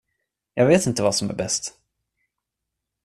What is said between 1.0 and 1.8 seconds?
vad som är bäst.